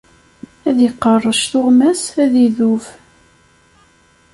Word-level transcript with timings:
Ad 0.69 0.77
iqerrec 0.87 1.41
tuɣmas, 1.51 2.01
ad 2.23 2.33
idub. 2.45 2.83